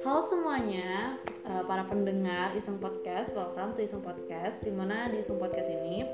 [0.00, 4.60] Halo semuanya, uh, para pendengar Iseng Podcast, welcome to Iseng Podcast.
[4.60, 6.04] Di mana di Iseng Podcast ini,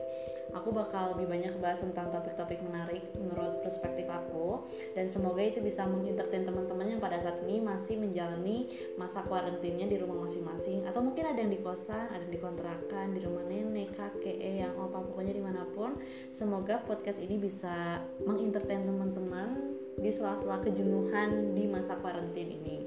[0.55, 4.63] aku bakal lebih banyak bahas tentang topik-topik menarik menurut perspektif aku,
[4.95, 9.99] dan semoga itu bisa mengentertain teman-teman yang pada saat ini masih menjalani masa kuarantinnya di
[9.99, 13.91] rumah masing-masing, atau mungkin ada yang di kosan, ada yang di kontrakan, di rumah nenek,
[13.99, 15.99] kakek, eyang, opa, pokoknya di mana pun.
[16.31, 22.84] Semoga podcast ini bisa mengentertain teman-teman di sela-sela kejenuhan di masa kuarantin ini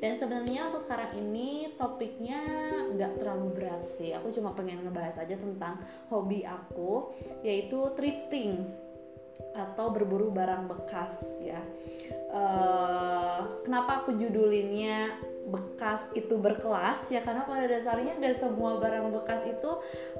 [0.00, 2.40] dan sebenarnya untuk sekarang ini topiknya
[2.96, 4.16] nggak terlalu berat sih.
[4.16, 7.12] Aku cuma pengen ngebahas aja tentang hobi aku
[7.44, 8.64] yaitu thrifting
[9.54, 11.60] atau berburu barang bekas ya.
[12.30, 15.18] Uh, kenapa aku judulinnya
[15.50, 17.10] bekas itu berkelas?
[17.10, 19.70] Ya karena pada dasarnya gak semua barang bekas itu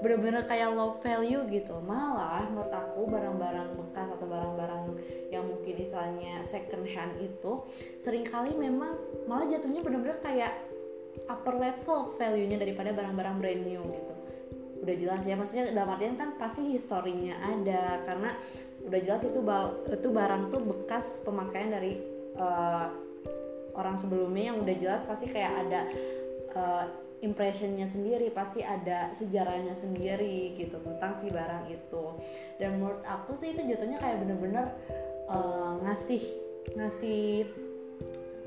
[0.02, 1.78] bener-bener kayak low value gitu.
[1.82, 4.82] Malah menurut aku barang-barang bekas atau barang-barang
[5.30, 7.62] yang mungkin misalnya second hand itu
[8.02, 8.98] sering kali memang
[9.30, 10.50] malah jatuhnya bener-bener kayak
[11.30, 14.14] upper level value-nya daripada barang-barang brand new gitu.
[14.80, 18.32] Udah jelas ya maksudnya dalam artian kan pasti historinya ada karena
[18.86, 19.40] udah jelas itu
[19.92, 22.00] itu barang tuh bekas pemakaian dari
[22.40, 22.88] uh,
[23.76, 25.80] orang sebelumnya yang udah jelas pasti kayak ada
[26.56, 26.84] uh,
[27.20, 32.04] impressionnya sendiri pasti ada sejarahnya sendiri gitu tentang si barang itu.
[32.56, 34.72] Dan menurut aku sih itu jatuhnya kayak bener-bener
[35.28, 36.22] uh, ngasih
[36.76, 37.44] ngasih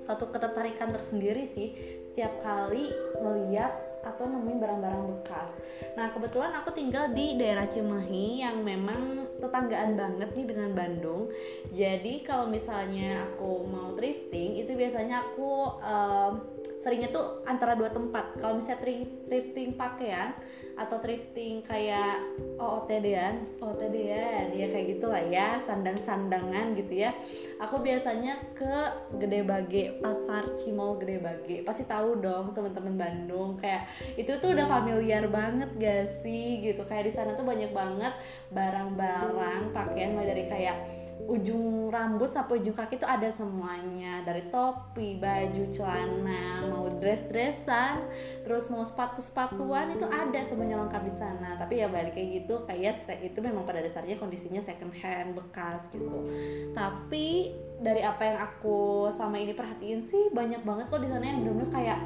[0.02, 1.78] suatu ketertarikan tersendiri sih.
[2.09, 2.90] Setiap kali
[3.22, 5.58] ngeliat atau nemuin barang-barang bekas.
[5.96, 11.32] Nah kebetulan aku tinggal di daerah Cimahi yang memang tetanggaan banget nih dengan Bandung.
[11.72, 16.53] Jadi kalau misalnya aku mau thrifting itu biasanya aku um,
[16.84, 18.36] seringnya tuh antara dua tempat.
[18.44, 18.84] Kalau misalnya
[19.23, 20.36] thrifting pakaian
[20.73, 22.17] atau thrifting kayak
[22.58, 27.16] OOTD-an OOTD-an ya kayak gitulah ya sandang-sandangan gitu ya.
[27.64, 28.73] Aku biasanya ke
[29.22, 31.64] Gede Bage pasar Cimol Gede Bage.
[31.64, 33.88] Pasti tahu dong teman-teman Bandung kayak
[34.19, 36.84] itu tuh udah familiar banget gak sih gitu.
[36.84, 38.12] Kayak di sana tuh banyak banget
[38.52, 45.16] barang-barang pakaian mulai dari kayak ujung rambut sampai ujung kaki itu ada semuanya dari topi,
[45.17, 48.03] baju, celana, mau dress-dressan,
[48.44, 51.56] terus mau sepatu-sepatuan itu ada semuanya lengkap di sana.
[51.56, 56.28] Tapi ya balik kayak gitu kayak itu memang pada dasarnya kondisinya second hand bekas gitu.
[56.75, 61.44] Tapi dari apa yang aku sama ini perhatiin sih banyak banget kok di sana yang
[61.44, 62.00] benar-benar kayak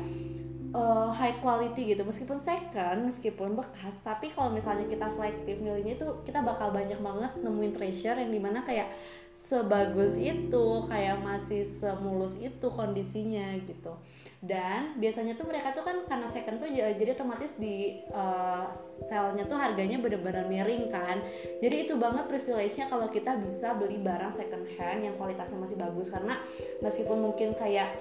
[0.73, 2.03] uh, high quality gitu.
[2.03, 7.31] Meskipun second meskipun bekas tapi kalau misalnya kita selektif milihnya itu kita bakal banyak banget
[7.39, 8.91] nemuin treasure yang di mana kayak
[9.37, 13.93] sebagus itu kayak masih semulus itu kondisinya gitu.
[14.37, 18.69] Dan biasanya tuh mereka tuh kan karena second tuh jadi otomatis di uh,
[19.09, 21.21] selnya tuh harganya bener-bener miring kan.
[21.63, 26.13] Jadi itu banget privilege-nya kalau kita bisa beli barang second hand yang kualitasnya masih bagus.
[26.13, 26.37] Karena
[26.85, 27.97] meskipun mungkin kayak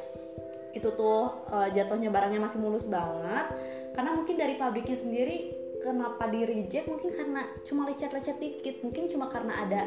[0.72, 3.46] itu tuh uh, jatuhnya barangnya masih mulus banget.
[3.94, 6.90] Karena mungkin dari pabriknya sendiri kenapa di reject?
[6.90, 8.82] Mungkin karena cuma lecet-lecet dikit.
[8.82, 9.82] Mungkin cuma karena ada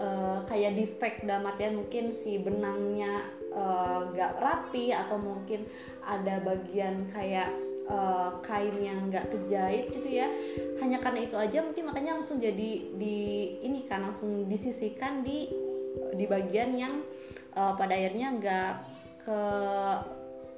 [0.00, 5.64] uh, kayak defect dalam artian mungkin si benangnya uh, gak rapi atau mungkin
[6.02, 7.48] ada bagian kayak
[7.88, 10.28] uh, kain yang nggak kejahit gitu ya.
[10.82, 13.16] Hanya karena itu aja mungkin makanya langsung jadi di
[13.62, 15.48] ini kan langsung disisihkan di
[16.12, 16.94] di bagian yang
[17.56, 18.72] uh, pada akhirnya nggak
[19.26, 19.40] ke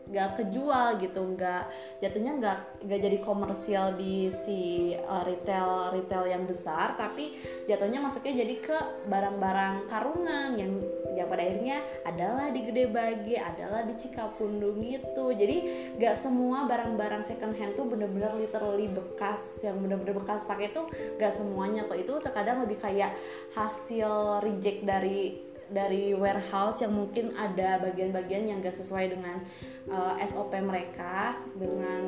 [0.08, 1.62] nggak kejual gitu nggak
[2.00, 2.58] jatuhnya nggak
[2.88, 7.36] nggak jadi komersial di si uh, retail retail yang besar tapi
[7.68, 10.72] jatuhnya masuknya jadi ke barang-barang karungan yang
[11.18, 15.34] yang pada akhirnya adalah di Gede Bagi adalah di Cikapundung gitu.
[15.34, 15.56] Jadi
[15.98, 20.86] nggak semua barang-barang second hand tuh bener-bener literally bekas yang bener-bener bekas pakai tuh
[21.18, 21.98] nggak semuanya kok.
[21.98, 23.18] Itu terkadang lebih kayak
[23.58, 29.44] hasil reject dari dari warehouse yang mungkin ada bagian-bagian yang gak sesuai dengan
[29.92, 32.02] uh, eh, SOP mereka dengan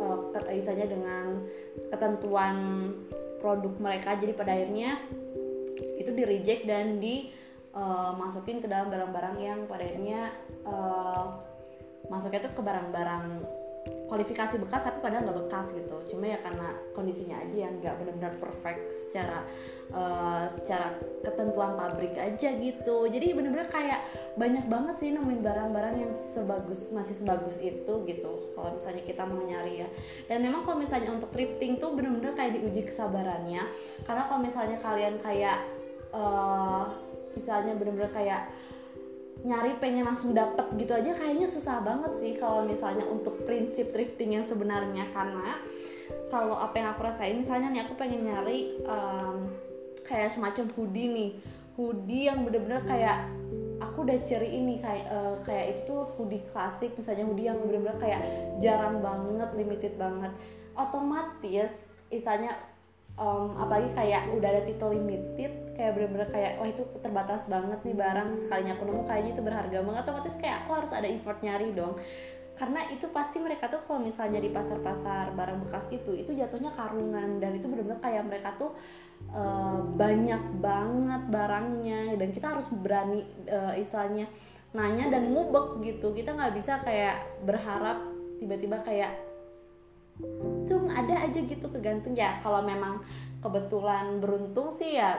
[0.00, 0.32] uh,
[0.88, 1.44] dengan
[1.92, 2.56] ketentuan
[3.40, 4.16] produk mereka.
[4.16, 5.00] Jadi pada akhirnya
[6.00, 10.32] itu di reject dan dimasukin uh, ke dalam barang-barang yang pada akhirnya
[10.64, 11.40] uh,
[12.08, 13.26] masuknya tuh ke barang-barang
[13.82, 15.96] kualifikasi bekas tapi padahal nggak bekas gitu.
[16.12, 19.42] Cuma ya karena kondisinya aja yang nggak benar-benar perfect secara
[19.90, 23.08] uh, secara ketentuan pabrik aja gitu.
[23.08, 24.04] Jadi bener-bener kayak
[24.36, 28.52] banyak banget sih nemuin barang-barang yang sebagus masih sebagus itu gitu.
[28.52, 29.88] Kalau misalnya kita mau nyari ya.
[30.28, 33.64] Dan memang kalau misalnya untuk thrifting tuh bener-bener kayak diuji kesabarannya.
[34.04, 35.58] Karena kalau misalnya kalian kayak
[36.12, 36.84] uh,
[37.32, 38.52] misalnya bener-bener kayak
[39.42, 44.38] nyari pengen langsung dapet gitu aja kayaknya susah banget sih kalau misalnya untuk prinsip thrifting
[44.38, 45.10] yang sebenarnya.
[45.10, 45.58] Karena
[46.30, 49.50] kalau apa yang aku rasain misalnya nih aku pengen nyari um,
[50.06, 51.30] kayak semacam hoodie nih.
[51.74, 53.26] Hoodie yang bener-bener kayak
[53.82, 57.98] aku udah ciri ini kayak uh, kayak itu tuh hoodie klasik misalnya hoodie yang bener-bener
[57.98, 58.22] kayak
[58.62, 60.30] jarang banget limited banget.
[60.78, 62.54] Otomatis misalnya
[63.18, 67.96] um, apalagi kayak udah ada titel limited kayak bener-bener kayak wah itu terbatas banget nih
[67.96, 70.02] barang sekalinya aku nemu kayaknya itu berharga banget.
[70.04, 71.96] Otomatis kayak aku harus ada effort nyari dong.
[72.52, 77.40] Karena itu pasti mereka tuh kalau misalnya di pasar-pasar barang bekas gitu itu jatuhnya karungan.
[77.40, 78.76] Dan itu bener-bener kayak mereka tuh
[79.32, 82.00] uh, banyak banget barangnya.
[82.20, 84.28] Dan kita harus berani uh, istilahnya
[84.76, 86.12] nanya dan ngubek gitu.
[86.12, 87.98] Kita nggak bisa kayak berharap
[88.38, 89.31] tiba-tiba kayak
[90.68, 92.14] tung ada aja gitu kegantung.
[92.16, 93.02] Ya kalau memang
[93.40, 95.18] kebetulan beruntung sih ya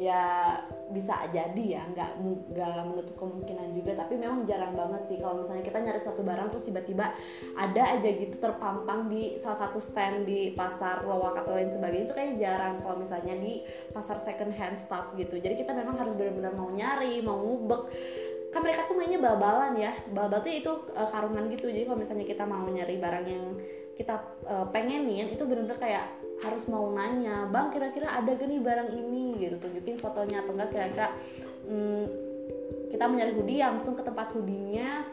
[0.00, 0.56] ya
[0.90, 1.82] bisa jadi ya.
[1.92, 2.10] Nggak
[2.56, 3.92] nggak menutup kemungkinan juga.
[4.00, 5.16] Tapi memang jarang banget sih.
[5.20, 7.12] Kalau misalnya kita nyari suatu barang terus tiba-tiba
[7.58, 12.16] ada aja gitu terpampang di salah satu stand di pasar lowak atau lain sebagainya itu
[12.16, 12.74] kayak jarang.
[12.80, 13.60] Kalau misalnya di
[13.92, 15.36] pasar second hand stuff gitu.
[15.36, 17.82] Jadi kita memang harus benar-benar mau nyari mau ngubek.
[18.54, 19.92] Kan mereka tuh mainnya bal-balan ya.
[20.14, 21.68] Bal-bal tuh itu uh, karungan gitu.
[21.68, 23.44] Jadi kalau misalnya kita mau nyari barang yang
[23.94, 24.14] kita
[24.46, 26.06] uh, pengenin itu benar-benar kayak
[26.42, 29.24] harus mau nanya bang kira-kira ada gak nih barang ini?
[29.38, 31.08] Gitu tunjukin fotonya atau enggak kira-kira
[31.66, 32.04] hmm,
[32.90, 35.06] kita mencari hoodie langsung ke tempat hoodie-nya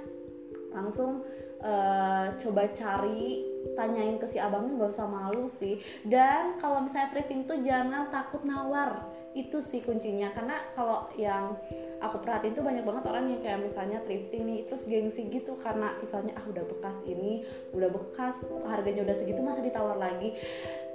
[0.72, 1.22] langsung
[1.62, 3.44] uh, coba cari
[3.78, 5.78] tanyain ke si abangnya nggak usah malu sih.
[6.02, 10.32] Dan kalau misalnya thrifting tuh jangan takut nawar itu sih kuncinya.
[10.36, 11.56] Karena kalau yang
[12.04, 15.56] aku perhatiin tuh banyak banget orang yang kayak misalnya thrifting nih terus gengsi gitu.
[15.60, 20.36] Karena misalnya ah udah bekas ini udah bekas harganya udah segitu masa ditawar lagi.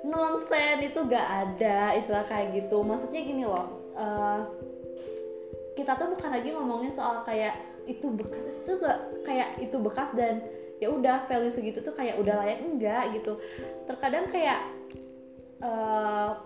[0.06, 2.84] Nonsen itu gak ada istilah kayak gitu.
[2.84, 4.40] Maksudnya gini loh uh,
[5.76, 7.56] kita tuh bukan lagi ngomongin soal kayak
[7.86, 10.42] itu bekas itu gak kayak itu bekas dan
[10.76, 13.40] ya udah value segitu tuh kayak udah layak enggak gitu.
[13.88, 14.60] Terkadang kayak
[15.64, 16.36] uh,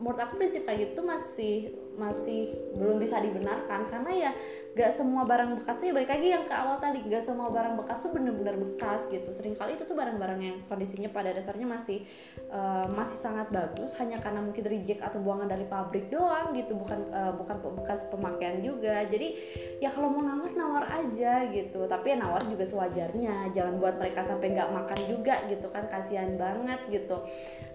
[0.00, 3.84] menurut aku prinsip kayak gitu masih masih belum bisa dibenarkan.
[3.86, 4.30] Karena ya
[4.70, 7.74] gak semua barang bekas tuh ya balik lagi yang ke awal tadi gak semua barang
[7.82, 9.26] bekas tuh bener-bener bekas gitu.
[9.26, 12.06] Seringkali itu tuh barang-barang yang kondisinya pada dasarnya masih
[12.54, 17.02] uh, masih sangat bagus hanya karena mungkin reject atau buangan dari pabrik doang gitu bukan
[17.10, 19.02] uh, bukan bekas pemakaian juga.
[19.10, 19.34] Jadi
[19.82, 21.90] ya kalau mau nawar nawar aja gitu.
[21.90, 26.38] Tapi ya nawar juga sewajarnya jangan buat mereka sampai nggak makan juga gitu kan kasihan
[26.38, 27.26] banget gitu.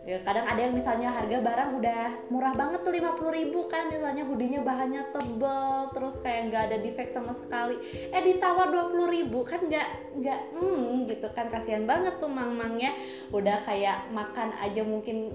[0.07, 4.23] Ya kadang ada yang misalnya harga barang udah murah banget tuh 50 ribu kan misalnya
[4.23, 7.75] hoodie bahannya tebel terus kayak nggak ada defect sama sekali.
[8.13, 11.49] Eh ditawar 20 ribu kan nggak nggak hmm gitu kan.
[11.49, 12.93] Kasihan banget tuh mang-mangnya.
[13.33, 15.33] Udah kayak makan aja mungkin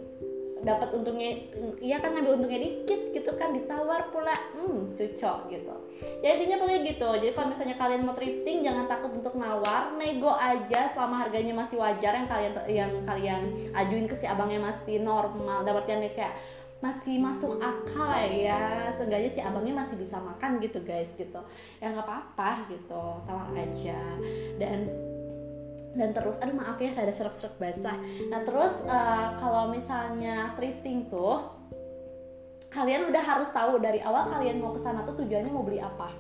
[0.61, 1.41] dapat untungnya
[1.81, 4.37] iya kan ngambil untungnya dikit gitu kan ditawar pula.
[4.55, 5.75] Hmm cocok gitu.
[6.21, 7.09] Ya intinya pokoknya gitu.
[7.17, 9.97] Jadi kalau misalnya kalian mau thrifting jangan takut untuk nawar.
[9.97, 13.43] Nego aja selama harganya masih wajar yang kalian yang kalian
[13.73, 15.65] ajuin ke si abangnya masih normal.
[15.65, 16.35] Dapat yang kayak
[16.81, 18.89] masih masuk akal ya.
[18.97, 21.41] Seenggaknya si abangnya masih bisa makan gitu guys gitu.
[21.79, 23.05] Ya nggak apa-apa gitu.
[23.29, 24.01] Tawar aja.
[24.57, 24.89] Dan
[25.91, 27.99] dan terus aduh maaf ya ada serak-serak basah.
[28.33, 31.43] Nah terus uh, kalau misalnya thrifting tuh
[32.71, 36.15] kalian udah harus tahu dari awal kalian mau ke sana tuh tujuannya mau beli apa.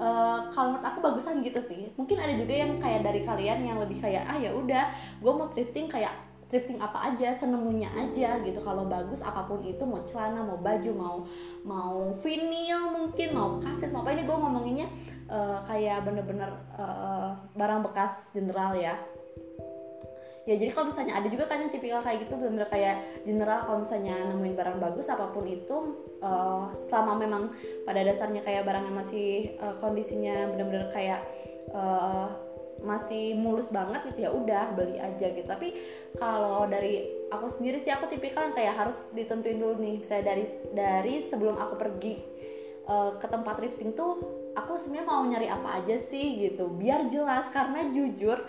[0.00, 1.92] Uh, kalau menurut aku bagusan gitu sih.
[1.94, 4.88] Mungkin ada juga yang kayak dari kalian yang lebih kayak ah ya udah
[5.20, 8.60] gue mau thrifting kayak thrifting apa aja senemunya aja gitu.
[8.64, 11.16] Kalau bagus apa pun itu mau celana mau baju mau
[11.64, 14.16] mau vinyl mungkin mau kaset mau apa.
[14.16, 14.88] Ini gue ngomonginnya
[15.28, 18.96] uh, kayak bener-bener uh, barang bekas general ya.
[20.48, 23.68] Ya jadi kalau misalnya ada juga kan yang tipikal kayak gitu bener-bener kayak general.
[23.68, 25.76] Kalau misalnya nemuin barang bagus apa pun itu
[26.24, 27.52] uh, selama memang
[27.84, 31.20] pada dasarnya kayak barang yang masih uh, kondisinya bener-bener kayak
[31.76, 32.47] uh,
[32.82, 35.46] masih mulus banget gitu ya udah beli aja gitu.
[35.46, 35.74] Tapi
[36.16, 39.96] kalau dari aku sendiri sih aku tipikal yang kayak harus ditentuin dulu nih.
[40.06, 42.14] Saya dari dari sebelum aku pergi
[42.86, 44.20] uh, ke tempat thrifting tuh
[44.54, 47.50] aku sebenarnya mau nyari apa aja sih gitu biar jelas.
[47.50, 48.42] Karena jujur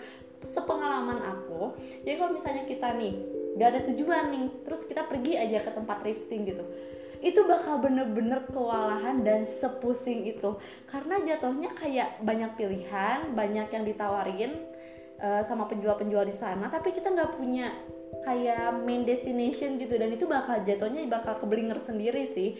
[0.44, 3.12] sepengalaman aku jadi kalau misalnya kita nih
[3.60, 6.64] gak ada tujuan nih terus kita pergi aja ke tempat thrifting gitu
[7.20, 10.56] itu bakal bener-bener kewalahan dan sepusing itu.
[10.88, 14.52] Karena jatuhnya kayak banyak pilihan banyak yang ditawarin
[15.20, 17.72] uh, sama penjual-penjual di sana tapi kita nggak punya
[18.24, 19.96] kayak main destination gitu.
[20.00, 22.56] Dan itu bakal jatuhnya bakal keblinger sendiri sih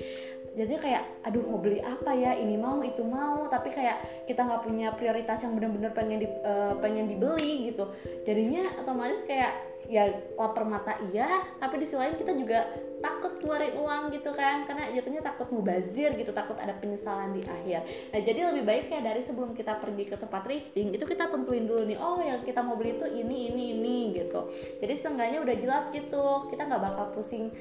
[0.51, 2.35] jadi kayak aduh mau beli apa ya?
[2.35, 3.47] Ini mau itu mau.
[3.47, 7.87] Tapi kayak kita nggak punya prioritas yang bener-bener pengen di, uh, pengen dibeli gitu.
[8.27, 10.07] Jadinya otomatis kayak ya
[10.39, 12.63] lapar mata iya tapi di sisi lain kita juga
[13.03, 14.67] takut keluarin uang gitu kan.
[14.67, 17.87] Karena jatuhnya takut mubazir gitu takut ada penyesalan di akhir.
[18.11, 21.63] Nah jadi lebih baik ya dari sebelum kita pergi ke tempat thrifting itu kita tentuin
[21.63, 24.51] dulu nih oh yang kita mau beli itu ini ini ini gitu.
[24.83, 27.55] Jadi seenggaknya udah jelas gitu kita nggak bakal pusing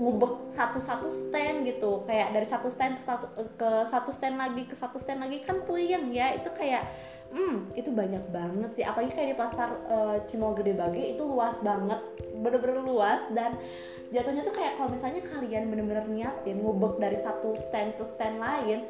[0.00, 2.08] ngubek satu-satu stand gitu.
[2.08, 5.60] Kayak dari satu stand ke satu ke satu stand lagi ke satu stand lagi kan
[5.68, 6.32] puyeng ya.
[6.40, 6.88] Itu kayak
[7.30, 8.84] hmm itu banyak banget sih.
[8.88, 12.00] Apalagi kayak di pasar uh, Cimol Gede Bage itu luas banget.
[12.40, 13.60] Bener-bener luas dan
[14.08, 18.88] jatuhnya tuh kayak kalau misalnya kalian bener-bener niatin ngubek dari satu stand ke stand lain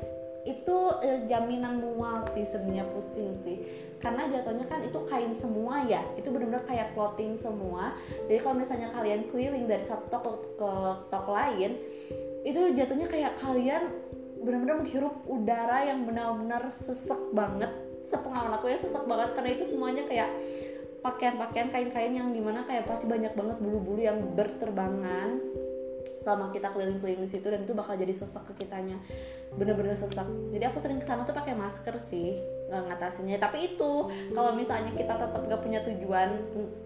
[0.49, 6.01] itu uh, jaminan mual sih sebenarnya pusing sih karena jatuhnya kan itu kain semua ya.
[6.17, 7.95] Itu bener-bener kayak clothing semua.
[8.27, 10.73] Jadi kalau misalnya kalian keliling dari satu toko ke
[11.13, 11.77] toko lain
[12.41, 13.93] itu jatuhnya kayak kalian
[14.41, 17.69] benar-benar menghirup udara yang benar-benar sesek banget.
[18.09, 19.37] Sepengalaman aku ya sesak banget.
[19.37, 20.33] Karena itu semuanya kayak
[21.05, 25.41] pakaian-pakaian kain-kain yang di mana kayak pasti banyak banget bulu-bulu yang berterbangan
[26.25, 27.53] selama kita keliling-keliling situ.
[27.53, 28.97] Dan itu bakal jadi sesak ke kitanya.
[29.61, 30.25] Bener-bener sesak
[30.57, 33.43] jadi aku sering ke sana tuh pakai masker sih ngatasinnya.
[33.43, 33.93] Tapi itu
[34.31, 36.39] kalau misalnya kita tetap gak punya tujuan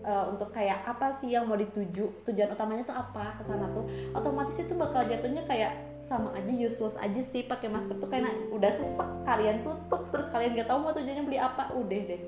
[0.03, 3.85] uh, untuk kayak apa sih yang mau dituju tujuan utamanya tuh apa ke sana tuh
[4.17, 8.69] otomatis itu bakal jatuhnya kayak sama aja useless aja sih pakai masker tuh karena udah
[8.69, 11.73] sesek kalian tutup terus kalian gak tahu mau tujuannya beli apa.
[11.77, 12.21] Udah deh.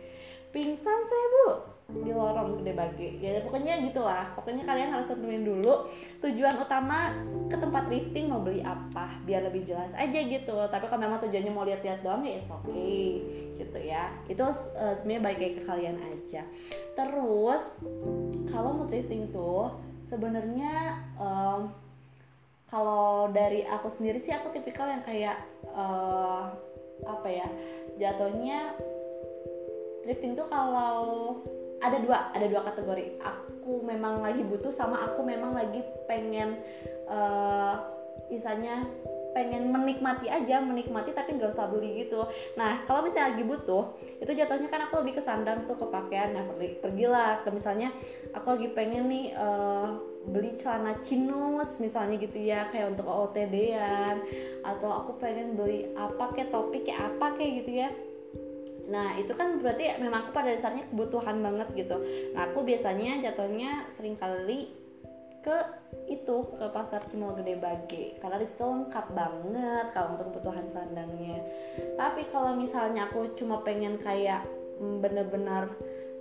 [0.53, 3.09] Pingsan saya bu di lorong gede bagi.
[3.23, 4.35] Ya pokoknya gitulah.
[4.35, 5.87] Pokoknya kalian harus tentuin dulu
[6.19, 7.15] tujuan utama
[7.47, 10.57] ke tempat lifting mau beli apa biar lebih jelas aja gitu.
[10.67, 13.23] Tapi kalau memang tujuannya mau lihat-lihat doang ya it's okay
[13.55, 14.11] gitu ya.
[14.27, 16.43] Itu uh, sebenarnya balik ke kalian aja.
[16.99, 17.63] Terus
[18.51, 19.71] kalau mau thrifting tuh
[20.11, 21.71] sebenarnya um,
[22.67, 25.39] kalau dari aku sendiri sih aku tipikal yang kayak
[25.71, 26.51] uh,
[27.07, 27.47] apa ya
[27.95, 28.75] jatuhnya
[30.03, 31.39] drifting tuh kalau
[31.81, 33.21] ada dua ada dua kategori.
[33.21, 36.61] Aku memang lagi butuh sama aku memang lagi pengen
[37.11, 37.83] uh,
[38.33, 38.87] misalnya
[39.37, 42.25] pengen menikmati aja menikmati tapi nggak usah beli gitu.
[42.57, 46.33] Nah kalau misalnya lagi butuh itu jatuhnya kan aku lebih kesandang tuh ke pakaian.
[46.33, 47.93] Nah pergi pergilah ke misalnya
[48.33, 54.25] aku lagi pengen nih uh, beli celana chinos misalnya gitu ya kayak untuk OOTD-an
[54.65, 57.89] atau aku pengen beli apa kayak topik kayak apa kayak gitu ya
[58.87, 61.97] Nah itu kan berarti memang aku pada dasarnya kebutuhan banget gitu.
[62.35, 64.71] Nah aku biasanya jatuhnya sering kali
[65.47, 65.57] ke
[66.11, 68.19] itu ke pasar Cimol Gede Bage.
[68.19, 71.39] Karena di situ lengkap banget kalau untuk kebutuhan sandangnya.
[71.95, 74.43] Tapi kalau misalnya aku cuma pengen kayak
[74.83, 75.71] mm, bener-bener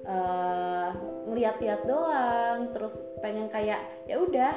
[0.05, 0.93] uh,
[1.25, 4.53] ngeliat-liat doang terus pengen kayak ya udah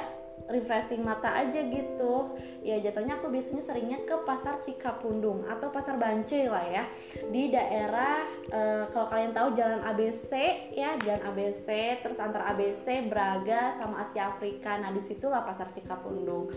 [0.47, 2.31] refreshing mata aja gitu.
[2.63, 6.83] Ya jatuhnya aku biasanya seringnya ke pasar Cikapundung atau pasar Bancai lah ya.
[7.27, 10.31] Di daerah uh, kalau kalian tahu jalan ABC
[10.73, 14.79] ya jalan ABC terus antara ABC Braga sama Asia Afrika.
[14.79, 16.49] Nah di situlah pasar Cikapundung.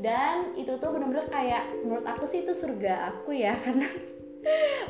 [0.00, 3.88] Dan itu tuh bener-bener kayak menurut aku sih itu surga aku ya karena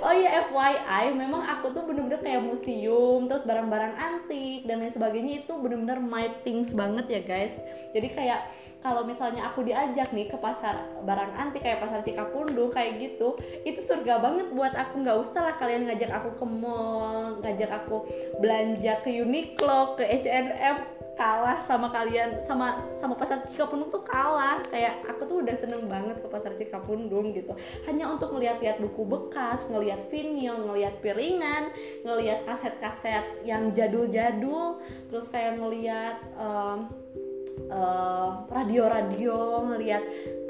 [0.05, 5.45] oh iya FYI memang aku tuh bener-bener kayak museum terus barang-barang antik dan lain sebagainya
[5.45, 7.55] itu bener-bener my things banget ya guys.
[7.97, 8.41] Jadi kayak
[8.85, 13.35] kalau misalnya aku diajak nih ke pasar barang antik kayak pasar Cikapundung kayak gitu
[13.65, 15.03] itu surga banget buat aku.
[15.03, 18.05] Nggak usah lah kalian ngajak aku ke mall ngajak aku
[18.39, 24.61] belanja ke Uniqlo ke H&M kalah sama kalian sama sama pasar Cikapundung tuh kalah.
[24.69, 27.57] Kayak aku tuh udah seneng banget ke pasar Cikapundung gitu.
[27.89, 31.73] Hanya untuk ngeliat-liat buku bekas ngeliat vinil ngeliat piringan
[32.05, 36.91] ngeliat kaset-kaset yang jadul-jadul terus kayak ngeliat um,
[37.71, 40.05] uh, radio-radio ngeliat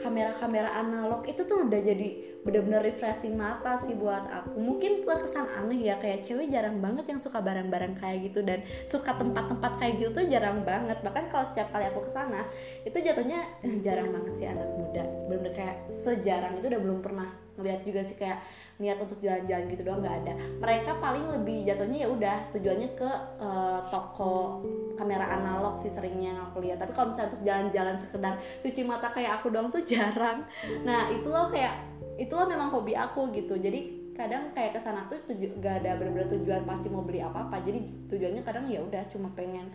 [0.07, 4.55] kamera-kamera analog itu tuh udah jadi bener-bener refreshing mata sih buat aku.
[4.55, 9.19] Mungkin terkesan aneh ya kayak cewek jarang banget yang suka barang-barang kayak gitu dan suka
[9.19, 11.03] tempat-tempat kayak gitu tuh jarang banget.
[11.03, 12.47] Bahkan kalau setiap kali aku ke sana
[12.87, 15.03] itu jatuhnya eh, jarang banget sih anak muda.
[15.27, 18.39] Bener-bener kayak sejarang itu udah belum pernah ngeliat juga sih kayak
[18.77, 20.33] niat untuk jalan-jalan gitu doang nggak ada.
[20.61, 23.11] Mereka paling lebih jatuhnya ya udah tujuannya ke
[23.41, 24.61] uh, toko
[25.01, 26.77] kamera analog sih seringnya yang aku lihat.
[26.77, 30.45] Tapi kalau misalnya untuk jalan-jalan sekedar cuci mata kayak aku doang tuh jarang.
[30.85, 31.81] Nah itu loh kayak
[32.21, 33.57] itulah memang hobi aku gitu.
[33.57, 37.61] Jadi kadang kayak ke sana tuh tuju, gak ada benar-benar tujuan pasti mau beli apa-apa.
[37.65, 39.73] Jadi tujuannya kadang ya udah cuma pengen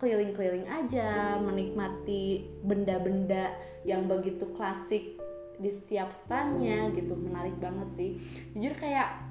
[0.00, 3.52] keliling-keliling aja menikmati benda-benda
[3.84, 5.18] yang begitu klasik
[5.60, 7.18] di setiap standnya gitu.
[7.18, 8.10] Menarik banget sih.
[8.54, 9.30] Jujur kayak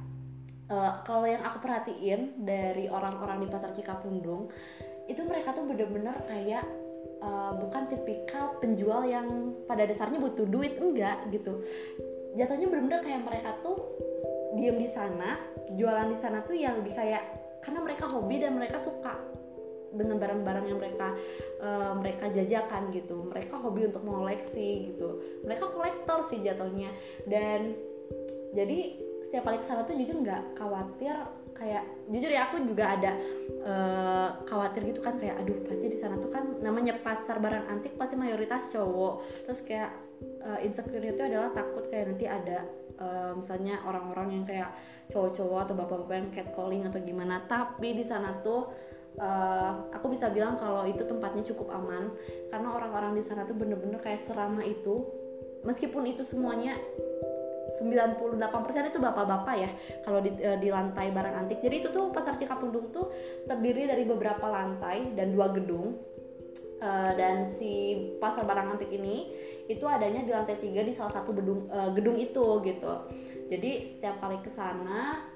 [0.70, 4.52] uh, kalau yang aku perhatiin dari orang-orang di pasar Cikapundung
[5.10, 6.62] itu mereka tuh bener-bener kayak
[7.22, 11.64] uh, bukan tipikal penjual yang pada dasarnya butuh duit enggak gitu.
[12.38, 13.78] Jatuhnya bener-bener kayak mereka tuh
[14.58, 15.38] diem di sana
[15.78, 17.22] jualan di sana tuh ya lebih kayak
[17.62, 19.14] karena mereka hobi dan mereka suka
[19.90, 21.18] dengan barang-barang yang mereka
[21.62, 23.26] uh, mereka jajakan gitu.
[23.30, 25.42] Mereka hobi untuk mengoleksi gitu.
[25.46, 26.94] Mereka kolektor sih jatuhnya.
[27.26, 27.74] Dan
[28.54, 31.14] jadi setiap kali ke sana tuh jujur nggak khawatir
[31.60, 33.12] kayak jujur ya aku juga ada
[33.68, 38.00] uh, khawatir gitu kan kayak aduh pasti di sana tuh kan namanya pasar barang antik
[38.00, 39.44] pasti mayoritas cowok.
[39.44, 39.92] Terus kayak
[40.48, 42.64] uh, insecure itu adalah takut kayak nanti ada
[43.04, 44.72] uh, misalnya orang-orang yang kayak
[45.12, 47.44] cowok-cowok atau bapak-bapak yang catcalling atau gimana.
[47.44, 48.72] Tapi di sana tuh
[49.20, 52.16] uh, aku bisa bilang kalau itu tempatnya cukup aman.
[52.48, 55.04] Karena orang-orang di sana tuh bener-bener kayak seramah itu.
[55.60, 56.80] Meskipun itu semuanya
[57.78, 59.70] 98% itu bapak-bapak ya
[60.02, 61.60] kalau di, eh, di lantai barang antik.
[61.62, 63.14] Jadi itu tuh pasar Cikapundung tuh
[63.46, 65.98] terdiri dari beberapa lantai dan dua gedung.
[66.80, 67.92] Uh, dan si
[68.24, 69.28] pasar barang antik ini
[69.68, 72.94] itu adanya di lantai tiga di salah satu gedung uh, gedung itu gitu.
[73.52, 75.28] Jadi setiap kali ke sana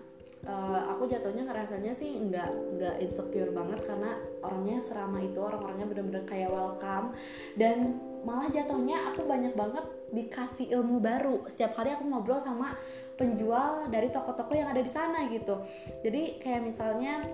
[0.47, 2.49] uh, aku jatuhnya ngerasanya sih nggak
[2.79, 7.15] nggak insecure banget karena orangnya serama itu orang-orangnya bener-bener kayak welcome
[7.55, 9.83] dan malah jatuhnya aku banyak banget
[10.13, 11.43] dikasih ilmu baru.
[11.49, 12.77] Setiap kali aku ngobrol sama
[13.17, 15.59] penjual dari toko-toko yang ada di sana gitu.
[16.05, 17.25] Jadi kayak misalnya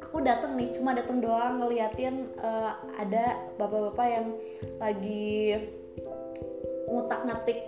[0.00, 4.26] aku dateng nih cuma dateng doang ngeliatin uh, ada bapak-bapak yang
[4.80, 5.60] lagi
[6.88, 7.58] ngutak ngatik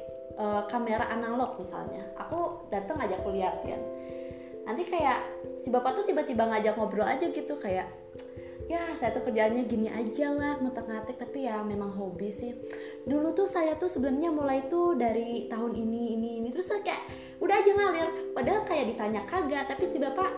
[0.41, 2.09] uh, kamera analog misalnya.
[2.17, 3.81] Aku dateng aja aku liatin
[4.69, 5.25] nanti kayak
[5.65, 7.89] si bapak tuh tiba-tiba ngajak ngobrol aja gitu kayak
[8.69, 12.53] ya saya tuh kerjaannya gini aja lah ngotak ngatik tapi ya memang hobi sih.
[13.09, 16.49] Dulu tuh saya tuh sebenarnya mulai tuh dari tahun ini ini ini.
[16.53, 17.03] Terus kayak
[17.41, 18.09] udah aja ngalir.
[18.37, 20.31] Padahal kayak ditanya kagak tapi si bapak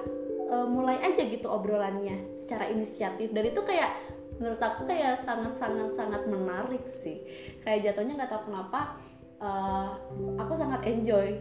[0.46, 3.34] uh, mulai aja gitu obrolannya secara inisiatif.
[3.34, 3.90] Dan itu kayak
[4.38, 7.26] menurut aku kayak sangat sangat sangat menarik sih.
[7.66, 8.94] Kayak jatuhnya nggak tahu kenapa
[9.42, 9.98] uh,
[10.38, 11.34] aku sangat enjoy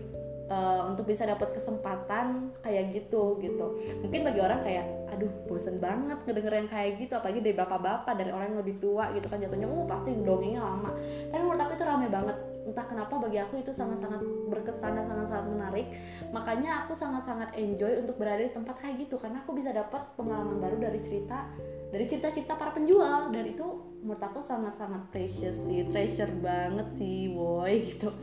[0.49, 3.79] uh, untuk bisa dapat kesempatan kayak gitu gitu.
[4.03, 8.29] Mungkin bagi orang kayak aduh bosen banget ngedenger yang kayak gitu apalagi dari bapak-bapak dari
[8.29, 10.91] orang yang lebih tua gitu kan jatuhnya oh pasti dongengnya lama.
[11.29, 12.37] Tapi menurut aku itu rame banget.
[12.69, 15.87] Entah kenapa bagi aku itu sangat-sangat berkesan dan sangat-sangat menarik.
[16.29, 20.61] Makanya aku sangat-sangat enjoy untuk berada di tempat kayak gitu karena aku bisa dapat pengalaman
[20.61, 21.49] baru dari cerita
[21.89, 23.33] dari cerita-cerita para penjual.
[23.33, 23.65] Dan itu
[24.05, 28.13] menurut aku sangat-sangat precious sih treasure banget sih boy gitu.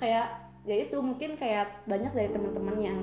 [0.00, 2.98] Kayak ya itu mungkin kayak banyak dari teman-teman yang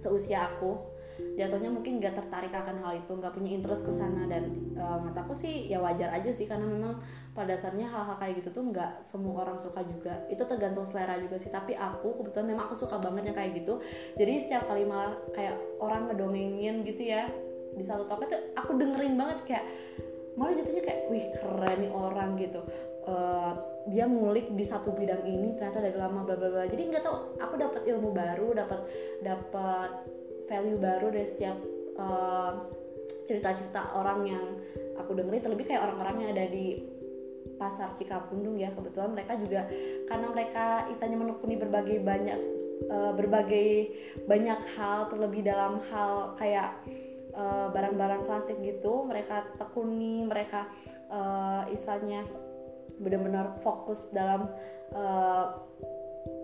[0.00, 0.90] seusia aku
[1.36, 4.28] jatuhnya mungkin gak tertarik akan hal itu nggak punya interest ke sana.
[4.28, 7.00] Dan uh, menurut sih ya wajar aja sih karena memang
[7.32, 10.24] pada dasarnya hal-hal kayak gitu tuh nggak semua orang suka juga.
[10.32, 13.80] Itu tergantung selera juga sih tapi aku kebetulan memang aku suka banget yang kayak gitu.
[14.16, 17.28] Jadi setiap kali malah kayak orang ngedongengin gitu ya
[17.70, 19.64] di satu toko itu aku dengerin banget kayak
[20.34, 22.60] malah jatuhnya kayak wih keren nih orang gitu.
[23.04, 26.64] Uh, dia ngulik di satu bidang ini ternyata dari lama bla bla bla.
[26.68, 28.80] Jadi nggak tahu aku dapat ilmu baru dapat
[29.24, 29.90] dapat
[30.50, 31.56] value baru dari setiap
[31.96, 32.52] uh,
[33.24, 34.44] cerita-cerita orang yang
[35.00, 35.40] aku dengerin.
[35.40, 36.66] Terlebih kayak orang-orang yang ada di
[37.56, 39.68] pasar Cikapundung ya kebetulan mereka juga
[40.08, 42.38] karena mereka isanya menekuni berbagai banyak
[42.88, 46.76] uh, berbagai banyak hal terlebih dalam hal kayak
[47.70, 50.66] barang-barang uh, klasik gitu mereka tekuni mereka
[51.08, 52.26] uh, isanya
[53.00, 54.46] benar-benar fokus dalam
[54.92, 55.58] uh,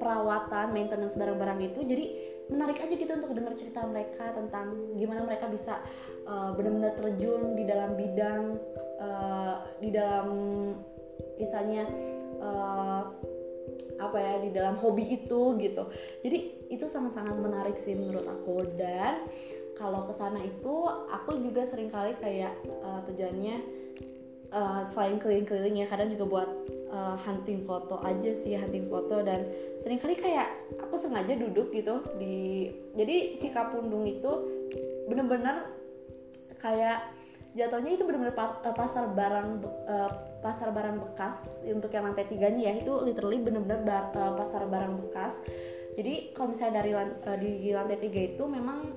[0.00, 1.80] perawatan maintenance barang-barang itu.
[1.84, 2.04] Jadi
[2.46, 5.82] menarik aja gitu untuk dengar cerita mereka tentang gimana mereka bisa
[6.24, 8.42] uh, benar-benar terjun di dalam bidang
[9.02, 10.28] uh, di dalam
[11.36, 11.84] misalnya
[12.38, 13.02] uh,
[13.96, 15.84] apa ya di dalam hobi itu gitu.
[16.22, 18.62] Jadi itu sangat-sangat menarik sih menurut aku.
[18.76, 19.26] Dan
[19.76, 20.74] kalau ke sana itu
[21.12, 23.56] aku juga sering kali kayak uh, tujuannya
[24.56, 26.50] uh, selain keliling-keliling ya kadang juga buat
[26.88, 29.44] uh, hunting foto aja sih hunting foto dan
[29.84, 30.48] sering kali kayak
[30.80, 34.32] aku sengaja duduk gitu di jadi Cikapundung itu
[35.06, 35.68] bener-bener
[36.56, 37.12] kayak
[37.56, 39.48] jatuhnya itu bener-bener eh, pasar barang
[39.88, 40.10] uh,
[40.44, 45.00] pasar barang bekas untuk yang lantai tiganya ya itu literally bener-bener bar, uh, pasar barang
[45.08, 45.40] bekas.
[45.96, 48.92] Jadi kalau misalnya dari uh, di lantai tiga itu memang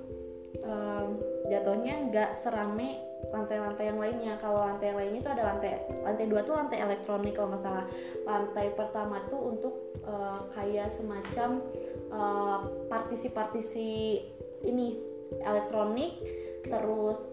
[0.60, 1.08] uh,
[1.48, 4.34] jatuhnya nggak serame lantai-lantai yang lainnya.
[4.42, 7.86] Kalau lantai yang lainnya itu ada lantai lantai dua tuh lantai elektronik kalau nggak salah.
[8.26, 11.62] Lantai pertama tuh untuk uh, kayak semacam
[12.10, 14.22] uh, partisi-partisi
[14.66, 14.98] ini
[15.46, 16.20] elektronik.
[16.66, 17.30] Terus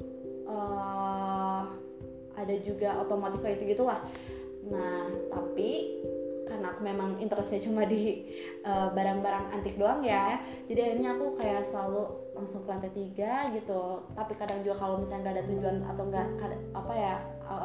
[0.47, 1.67] uh,
[2.37, 4.01] ada juga otomotif kayak gitu gitulah
[4.67, 6.03] nah tapi
[6.47, 8.27] karena aku memang interestnya cuma di
[8.63, 12.93] barang-barang uh, barang -barang antik doang ya jadi akhirnya aku kayak selalu langsung ke lantai
[12.93, 14.05] tiga gitu.
[14.13, 16.27] Tapi kadang juga kalau misalnya nggak ada tujuan atau nggak
[16.77, 17.17] apa ya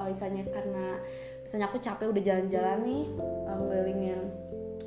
[0.07, 0.86] misalnya karena
[1.41, 4.21] misalnya aku capek udah jalan-jalan nih uh, ngelilingin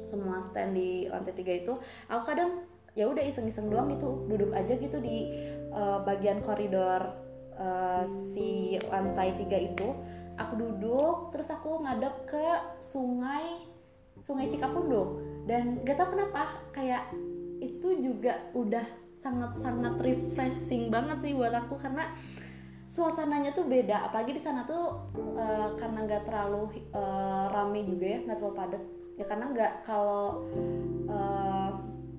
[0.07, 1.73] semua stand di lantai tiga itu
[2.07, 2.63] aku kadang
[2.95, 5.35] ya udah iseng-iseng doang gitu duduk aja gitu di
[5.75, 7.03] uh, bagian koridor
[7.59, 9.89] uh, si lantai tiga itu.
[10.35, 12.47] Aku duduk terus aku ngadep ke
[12.83, 13.71] sungai
[14.23, 15.23] sungai Cikapundung.
[15.47, 17.13] Dan gak tau kenapa kayak
[17.63, 18.83] itu juga udah
[19.25, 22.13] sangat-sangat refreshing banget sih buat aku karena
[22.85, 24.13] suasananya tuh beda.
[24.13, 28.83] Apalagi di sana tuh uh, karena nggak terlalu uh, rame juga ya nggak terlalu padat.
[29.17, 30.45] Ya karena nggak kalau
[31.09, 31.71] uh,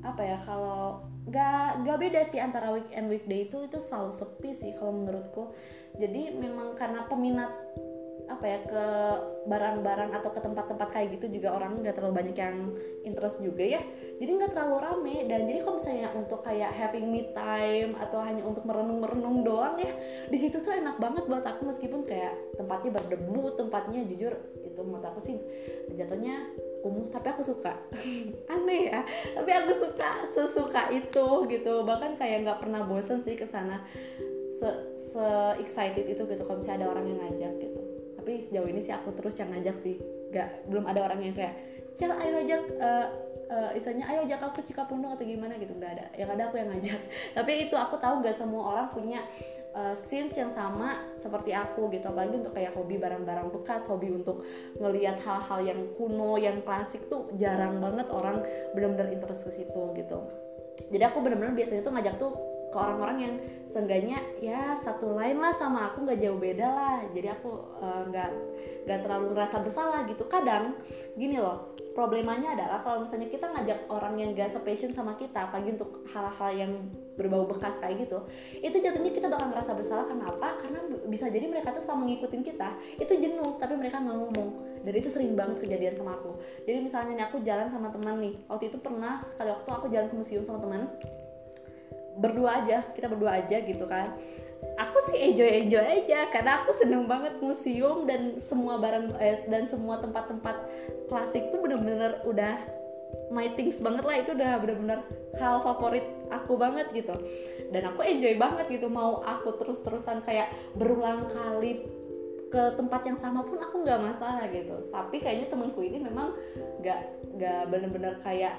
[0.01, 4.73] apa ya kalau nggak nggak beda sih antara weekend weekday itu itu selalu sepi sih
[4.73, 5.53] kalau menurutku.
[6.01, 7.53] Jadi memang karena peminat
[8.25, 8.85] apa ya ke
[9.45, 12.57] barang-barang atau ke tempat-tempat kayak gitu juga orang nggak terlalu banyak yang
[13.05, 13.81] interest juga ya.
[14.17, 15.17] Jadi nggak terlalu rame.
[15.29, 19.93] Dan jadi kalau misalnya untuk kayak having me time atau hanya untuk merenung-merenung doang ya
[20.27, 24.33] di situ tuh enak banget buat aku meskipun kayak tempatnya berdebu tempatnya jujur
[24.65, 25.37] itu menurut aku sih
[25.93, 26.49] jatuhnya
[26.81, 27.77] kumuh tapi aku suka.
[28.53, 29.01] Aneh ya
[29.37, 31.73] tapi aku suka sesuka itu gitu.
[31.85, 33.85] Bahkan kayak nggak pernah bosen sih ke sana.
[34.55, 35.27] Se, se
[35.59, 37.74] excited itu gitu kalau misalnya ada orang yang ngajak gitu
[38.25, 40.01] tapi sejauh ini sih aku terus yang ngajak sih.
[40.33, 41.53] Nggak belum ada orang yang kayak
[41.93, 43.07] Cel ayo ajak uh,
[43.53, 45.77] uh, istilahnya ayo ajak aku Cikapundung atau gimana gitu.
[45.77, 46.05] Nggak ada.
[46.17, 46.99] Yang ada aku yang ngajak.
[47.37, 49.21] Tapi itu aku tahu nggak semua orang punya
[49.77, 52.09] uh, scenes yang sama seperti aku gitu.
[52.09, 54.41] Apalagi untuk kayak hobi barang-barang bekas hobi untuk
[54.81, 58.41] ngelihat hal-hal yang kuno yang klasik tuh jarang banget orang
[58.73, 60.17] benar-benar interest ke situ gitu.
[60.89, 62.33] Jadi aku benar-benar biasanya tuh ngajak tuh
[62.75, 63.35] ke orang-orang yang
[63.71, 66.97] seenggaknya ya satu lain lah sama aku nggak jauh beda lah.
[67.15, 70.27] Jadi aku eh, nggak uh, nggak terlalu ngerasa bersalah gitu.
[70.27, 70.75] Kadang
[71.15, 75.71] gini loh problemanya adalah kalau misalnya kita ngajak orang yang gak sepassion sama kita pagi
[75.71, 76.71] untuk hal-hal yang
[77.15, 78.27] berbau bekas kayak gitu
[78.59, 80.03] itu jatuhnya kita bakal merasa bersalah.
[80.03, 80.59] Kenapa?
[80.59, 84.49] Karena bisa jadi mereka tuh selama ngikutin kita itu jenuh tapi mereka nggak ngomong.
[84.83, 86.35] Dan itu sering banget kejadian sama aku.
[86.67, 88.35] Jadi misalnya nih aku jalan sama teman nih.
[88.51, 90.91] Waktu itu pernah sekali waktu aku jalan ke museum sama teman
[92.19, 94.15] berdua aja kita berdua aja gitu kan.
[94.75, 99.67] Aku sih enjoy enjoy aja karena aku seneng banget museum dan semua barang eh, dan
[99.69, 100.57] semua tempat-tempat
[101.07, 102.59] klasik tuh bener-bener udah
[103.31, 104.15] my things banget lah.
[104.19, 104.99] Itu udah bener-bener
[105.37, 107.15] hal favorit aku banget gitu.
[107.71, 111.85] Dan aku enjoy banget gitu mau aku terus-terusan kayak berulang kali
[112.49, 114.87] ke tempat yang sama pun aku nggak masalah gitu.
[114.89, 116.31] Tapi kayaknya temenku ini memang
[116.79, 117.01] nggak
[117.35, 118.55] nggak bener-bener kayak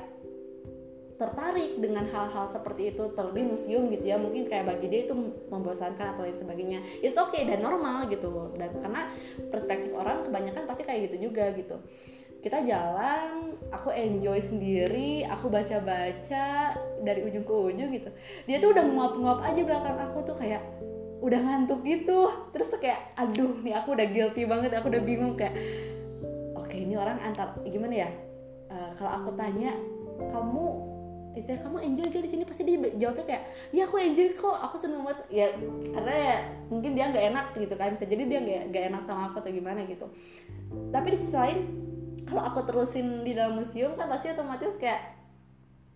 [1.17, 4.21] tertarik dengan hal-hal seperti itu terlebih museum gitu ya.
[4.21, 5.17] Mungkin kayak bagi dia itu
[5.49, 6.81] membosankan atau lain sebagainya.
[7.01, 9.09] It's okay dan normal gitu dan karena
[9.49, 11.81] perspektif orang kebanyakan pasti kayak gitu juga gitu.
[12.45, 18.11] Kita jalan aku enjoy sendiri aku baca-baca dari ujung ke ujung gitu.
[18.45, 20.63] Dia tuh udah nguap-nguap aja belakang aku tuh kayak
[21.25, 22.29] udah ngantuk gitu.
[22.53, 25.35] Terus kayak aduh nih aku udah guilty banget aku udah bingung.
[25.35, 25.57] Kayak
[26.55, 28.11] oke okay, ini orang antar gimana ya?
[28.69, 29.73] Uh, kalau aku tanya
[30.21, 30.96] kamu
[31.37, 32.43] itu kamu enjoy gak di sini.
[32.49, 33.43] Pasti dia jawabnya kayak
[33.77, 34.57] ya aku enjoy kok.
[34.57, 35.21] Aku seneng banget.
[35.29, 35.47] Ya
[35.93, 36.37] karena ya
[36.73, 37.93] mungkin dia nggak enak gitu kan.
[37.93, 40.09] Bisa jadi dia nggak nggak enak sama aku atau gimana gitu.
[40.89, 41.59] Tapi di sisi lain
[42.25, 45.15] kalau aku terusin di dalam museum kan pasti otomatis kayak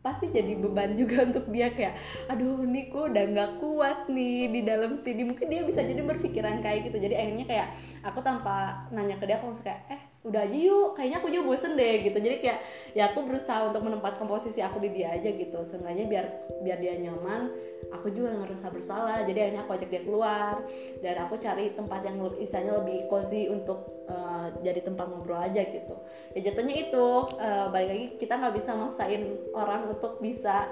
[0.01, 1.97] pasti jadi beban juga untuk dia kayak
[2.33, 5.25] aduh nih kok udah nggak kuat nih di dalam sini.
[5.25, 7.01] Mungkin dia bisa jadi berpikiran kayak gitu.
[7.01, 7.69] Jadi akhirnya kayak
[8.05, 11.45] aku tanpa nanya ke dia aku langsung kayak eh udah aja yuk kayaknya aku juga
[11.49, 12.19] bosen deh gitu.
[12.21, 12.59] Jadi kayak
[12.93, 15.65] ya aku berusaha untuk menempatkan posisi aku di dia aja gitu.
[15.65, 16.27] Seenggaknya biar
[16.61, 17.49] biar dia nyaman
[17.89, 19.25] aku juga ngerasa bersalah.
[19.25, 20.61] Jadi akhirnya aku ajak dia keluar
[21.01, 25.97] dan aku cari tempat yang istilahnya lebih cozy untuk uh, jadi tempat ngobrol aja gitu.
[26.37, 27.07] Ya jatuhnya itu
[27.41, 30.69] uh, balik lagi kita nggak bisa maksain orang untuk bisa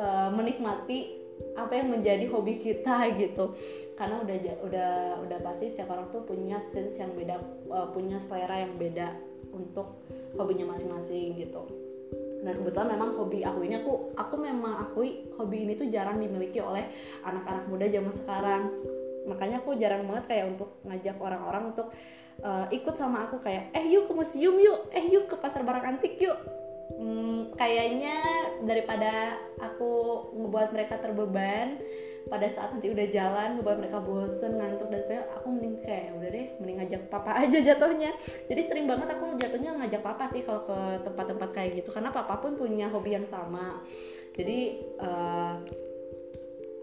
[0.00, 1.25] uh, menikmati
[1.56, 3.56] apa yang menjadi hobi kita gitu.
[3.96, 4.90] Karena udah udah
[5.24, 7.36] udah pasti setiap orang tuh punya sense yang beda
[7.72, 9.12] uh, punya selera yang beda
[9.52, 10.04] untuk
[10.36, 11.64] hobinya masing-masing gitu.
[12.44, 16.60] Nah kebetulan memang hobi aku ini aku aku memang akui hobi ini tuh jarang dimiliki
[16.60, 16.86] oleh
[17.24, 18.62] anak-anak muda zaman sekarang.
[19.26, 21.90] Makanya aku jarang banget kayak untuk ngajak orang-orang untuk
[22.46, 25.82] uh, ikut sama aku kayak eh yuk ke museum yuk eh yuk ke pasar barang
[25.82, 26.38] antik yuk
[26.96, 28.16] hmm, kayaknya
[28.64, 29.92] daripada aku
[30.34, 31.80] ngebuat mereka terbeban
[32.26, 36.30] pada saat nanti udah jalan ngebuat mereka bosen ngantuk dan sebagainya aku mending kayak udah
[36.34, 38.10] deh mending ngajak papa aja jatuhnya.
[38.50, 42.42] Jadi sering banget aku jatuhnya ngajak papa sih kalau ke tempat-tempat kayak gitu karena papa
[42.42, 43.78] pun punya hobi yang sama.
[44.34, 45.54] Jadi uh,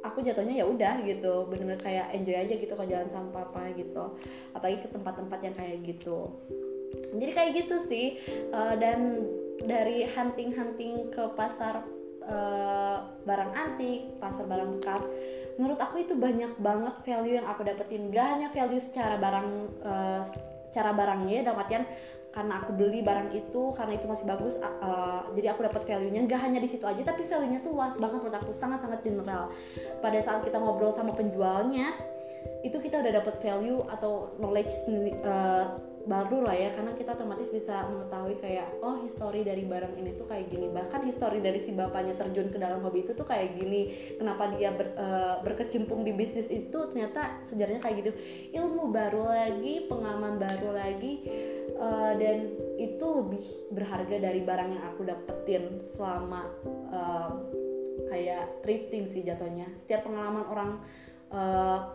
[0.04, 4.16] aku jatuhnya ya udah gitu bener-bener kayak enjoy aja gitu kalau jalan sama papa gitu
[4.56, 6.40] apalagi ke tempat-tempat yang kayak gitu.
[7.20, 8.16] Jadi kayak gitu sih
[8.56, 9.28] uh, dan
[9.62, 11.86] dari hunting-hunting ke pasar
[12.26, 15.06] uh, barang antik, pasar barang bekas,
[15.62, 18.10] menurut aku itu banyak banget value yang aku dapetin.
[18.10, 19.50] Gak hanya value secara barang
[19.86, 20.22] uh,
[20.72, 21.86] secara barangnya, dalam artian
[22.34, 26.42] karena aku beli barang itu karena itu masih bagus uh, jadi aku dapat value-nya gak
[26.42, 29.54] hanya di situ aja tapi value-nya tuh luas banget menurut aku sangat-sangat general
[30.02, 31.94] pada saat kita ngobrol sama penjualnya
[32.66, 34.74] itu kita udah dapat value atau knowledge
[35.22, 40.12] uh, baru lah ya karena kita otomatis bisa mengetahui kayak oh histori dari barang ini
[40.16, 40.68] tuh kayak gini.
[40.68, 44.16] Bahkan histori dari si bapaknya terjun ke dalam hobi itu tuh kayak gini.
[44.20, 48.12] Kenapa dia ber, uh, berkecimpung di bisnis itu ternyata sejarahnya kayak gitu.
[48.52, 51.14] Ilmu baru lagi pengalaman baru lagi
[51.80, 56.52] uh, dan itu lebih berharga dari barang yang aku dapetin selama
[56.92, 57.32] uh,
[58.12, 59.72] kayak thrifting sih jatuhnya.
[59.80, 60.72] Setiap pengalaman orang
[61.34, 61.92] uh,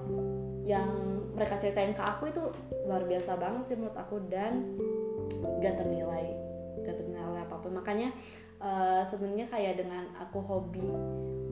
[0.68, 0.90] yang
[1.33, 2.42] mereka ceritain ke aku itu
[2.85, 4.77] luar biasa banget sih menurut aku dan
[5.62, 6.35] gak ternilai
[6.83, 7.72] gak ternilai apa pun.
[7.77, 8.12] Makanya
[8.61, 10.85] uh, sebenarnya kayak dengan aku hobi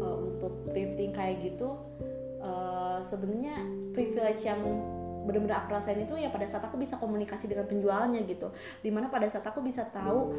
[0.00, 1.76] uh, untuk thrifting kayak gitu
[2.40, 4.60] uh, sebenarnya privilege yang
[5.26, 8.54] benar-benar aku rasain itu ya pada saat aku bisa komunikasi dengan penjualnya gitu.
[8.80, 10.32] Di mana pada saat aku bisa tahu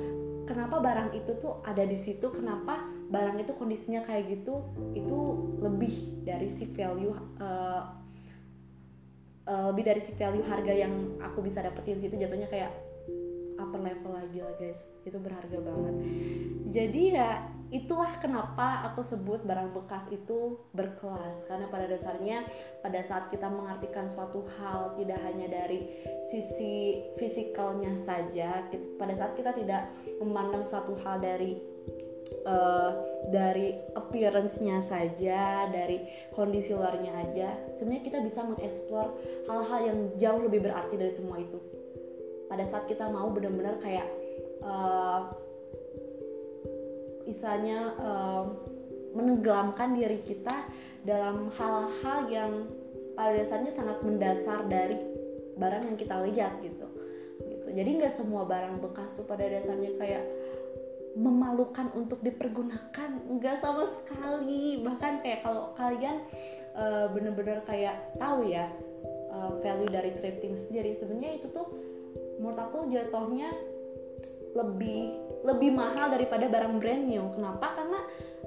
[0.48, 5.20] kenapa barang itu tuh ada di situ kenapa barang itu kondisinya kayak gitu itu
[5.64, 7.84] lebih dari si value uh,
[9.48, 12.72] uh, lebih dari si value harga yang aku bisa dapetin situ jatuhnya kayak
[13.58, 14.82] upper level lagi lah guys.
[15.04, 15.96] Itu berharga banget.
[16.72, 21.44] Jadi ya itulah kenapa aku sebut barang bekas itu berkelas.
[21.50, 22.46] Karena pada dasarnya
[22.86, 25.84] pada saat kita mengartikan suatu hal tidak hanya dari
[26.30, 28.64] sisi fisikalnya saja
[28.96, 29.90] pada saat kita tidak
[30.22, 31.77] memandang suatu hal dari
[32.48, 32.92] uh,
[33.32, 39.16] dari appearance-nya saja, dari kondisi luarnya aja, sebenarnya kita bisa mengeksplor
[39.48, 41.60] hal-hal yang jauh lebih berarti dari semua itu.
[42.48, 44.08] Pada saat kita mau benar-benar kayak
[44.64, 45.28] uh,
[48.00, 48.46] um,
[49.18, 50.68] menenggelamkan diri kita
[51.04, 52.52] dalam hal-hal yang
[53.18, 54.96] pada dasarnya sangat mendasar dari
[55.58, 56.86] barang yang kita lihat gitu
[57.42, 60.24] gitu jadi nggak semua barang bekas tuh pada dasarnya kayak
[61.18, 66.22] memalukan untuk dipergunakan nggak sama sekali bahkan kayak kalau kalian
[66.78, 68.70] uh, bener-bener kayak tahu ya
[69.34, 71.66] uh, value dari thrifting sendiri sebenarnya itu tuh
[72.38, 73.50] menurut aku jatuhnya
[74.54, 77.30] lebih lebih mahal daripada barang brand new.
[77.34, 77.78] Kenapa?
[77.78, 78.00] Karena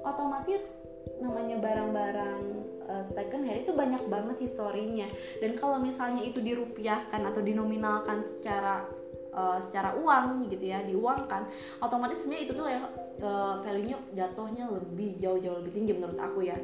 [0.03, 0.75] otomatis
[1.23, 2.41] namanya barang-barang
[2.89, 5.07] uh, second hand itu banyak banget historinya.
[5.39, 8.85] Dan kalau misalnya itu dirupiahkan atau dinominalkan secara
[9.33, 11.47] uh, secara uang gitu ya, diuangkan,
[11.83, 12.81] otomatis sebenarnya itu tuh ya
[13.23, 16.57] uh, value-nya jatuhnya lebih jauh-jauh lebih tinggi menurut aku ya.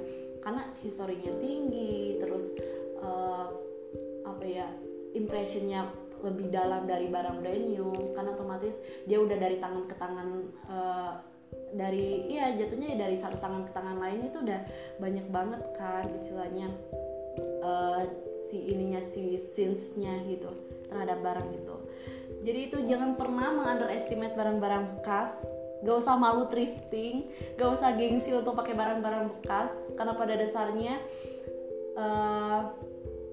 [0.43, 2.55] Karena historinya tinggi, terus
[3.03, 3.51] uh,
[4.23, 4.67] apa ya
[5.17, 5.87] impressionnya
[6.25, 10.29] lebih dalam dari barang brand new karena otomatis dia udah dari tangan ke tangan
[10.65, 11.13] uh,
[11.77, 14.61] dari iya jatuhnya dari satu tangan ke tangan lain itu udah
[14.97, 16.67] banyak banget kan istilahnya
[17.61, 18.01] uh,
[18.41, 20.49] si ininya si sinsnya gitu
[20.89, 21.76] terhadap barang itu
[22.41, 25.31] jadi itu jangan pernah mengunderestimate barang-barang bekas
[25.85, 30.95] gak usah malu thrifting gak usah gengsi untuk pakai barang-barang bekas karena pada dasarnya
[31.97, 32.73] uh,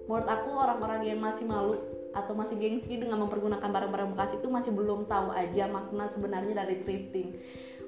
[0.05, 1.81] menurut aku orang-orang yang masih malu
[2.15, 6.79] atau masih gengsi dengan mempergunakan barang-barang bekas itu masih belum tahu aja makna sebenarnya dari
[6.87, 7.35] thrifting.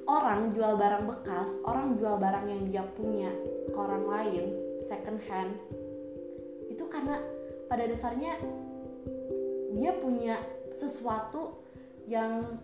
[0.06, 3.30] Orang jual barang bekas, orang jual barang yang dia punya
[3.70, 4.44] ke orang lain,
[4.86, 5.54] second hand,
[6.70, 7.18] itu karena
[7.66, 8.38] pada dasarnya
[9.74, 10.38] dia punya
[10.76, 11.64] sesuatu
[12.06, 12.60] yang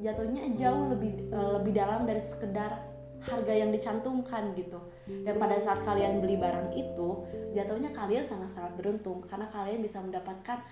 [0.00, 4.80] jatuhnya jauh lebih uh, lebih dalam dari sekedar harga yang dicantumkan gitu.
[5.04, 10.64] Dan pada saat kalian beli barang itu jatuhnya kalian sangat-sangat beruntung karena kalian bisa mendapatkan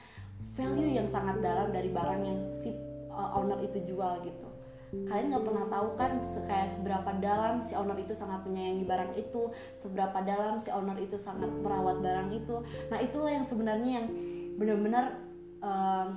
[0.57, 2.72] value yang sangat dalam dari barang yang si
[3.12, 4.48] uh, owner itu jual gitu.
[4.88, 9.53] Kalian nggak pernah tahu kan kayak seberapa dalam si owner itu sangat menyayangi barang itu
[9.77, 12.64] seberapa dalam si owner itu sangat merawat barang itu.
[12.88, 14.07] Nah itulah yang sebenarnya yang
[14.57, 15.20] benar-benar
[15.61, 16.16] uh,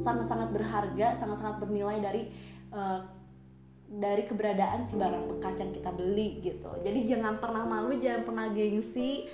[0.00, 2.22] sangat-sangat berharga sangat-sangat bernilai dari
[2.72, 3.04] uh,
[3.90, 6.70] dari keberadaan si barang bekas yang kita beli gitu.
[6.86, 9.26] Jadi jangan pernah malu jangan pernah gengsi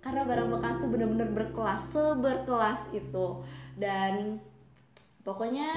[0.00, 3.44] karena barang bekas tuh bener-bener berkelas seberkelas itu.
[3.76, 4.40] Dan
[5.20, 5.68] pokoknya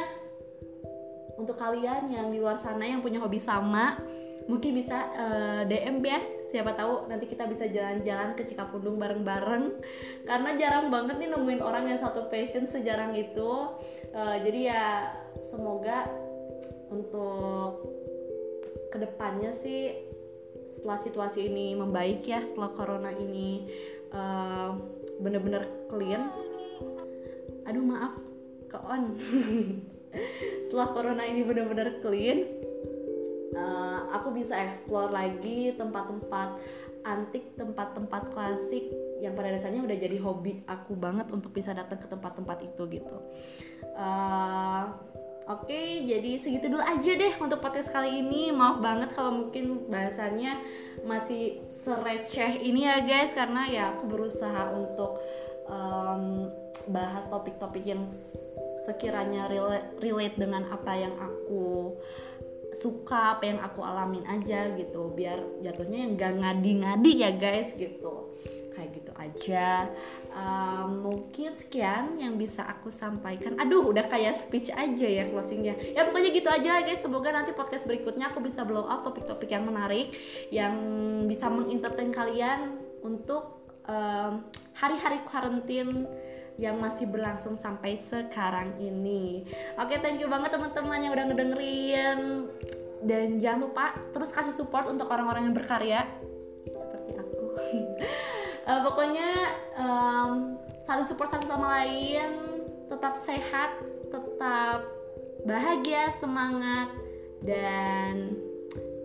[1.36, 4.00] untuk kalian yang di luar sana yang punya hobi sama
[4.46, 6.22] mungkin bisa uh, eh, DM ya
[6.54, 9.74] siapa tahu nanti kita bisa jalan-jalan ke Cikapundung bareng-bareng.
[10.26, 13.74] Karena jarang banget nih nemuin orang yang satu passion sejarang itu.
[14.14, 14.86] Uh, jadi ya
[15.50, 16.06] semoga
[16.94, 17.90] untuk
[18.94, 19.92] ke depannya sih
[20.78, 23.66] setelah situasi ini membaik ya setelah corona ini
[24.14, 24.78] uh,
[25.20, 26.30] bener-bener clean.
[27.66, 28.14] Aduh maaf
[28.70, 29.04] ke on.
[30.72, 32.48] Setelah corona ini bener-bener clean
[33.56, 36.60] uh, aku bisa explore lagi tempat-tempat
[37.06, 38.92] antik tempat-tempat klasik
[39.24, 43.18] yang pada dasarnya udah jadi hobi aku banget untuk bisa datang ke tempat-tempat itu gitu
[43.96, 44.92] uh,
[45.46, 48.50] Oke, jadi segitu dulu aja deh untuk podcast kali ini.
[48.50, 50.58] Maaf banget kalau mungkin bahasannya
[51.06, 55.22] masih sereceh ini ya guys, karena ya aku berusaha untuk
[55.70, 56.50] um,
[56.90, 58.10] bahas topik-topik yang
[58.90, 59.46] sekiranya
[60.02, 61.94] relate dengan apa yang aku
[62.76, 65.12] suka apa yang aku alamin aja gitu.
[65.16, 68.36] Biar jatuhnya yang gak ngadi-ngadi ya guys gitu.
[68.76, 69.88] Kayak gitu aja.
[70.36, 73.56] Um, mungkin sekian yang bisa aku sampaikan.
[73.56, 75.80] Aduh udah kayak speech aja ya closingnya.
[75.96, 77.00] Ya pokoknya gitu aja guys.
[77.00, 80.12] Semoga nanti podcast berikutnya aku bisa blow up topik-topik yang menarik
[80.52, 80.76] yang
[81.26, 84.44] bisa mengentertain kalian untuk um,
[84.76, 86.04] hari-hari karantin
[86.56, 89.44] yang masih berlangsung sampai sekarang ini.
[89.76, 92.20] Oke, thank you banget teman-teman yang udah ngedengerin
[93.04, 96.08] dan jangan lupa terus kasih support untuk orang-orang yang berkarya
[96.66, 97.46] seperti aku.
[98.66, 99.32] uh, pokoknya
[99.78, 103.76] um, saling support satu sama lain, tetap sehat,
[104.10, 104.88] tetap
[105.44, 106.90] bahagia, semangat
[107.44, 108.34] dan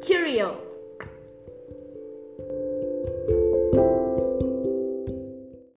[0.01, 0.70] cheerio.